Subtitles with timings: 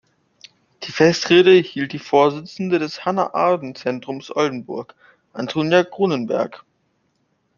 [0.81, 4.95] Die Festrede hielt die Vorsitzende des Hannah-Arendt-Zentrums Oldenburg,
[5.31, 6.65] Antonia Grunenberg.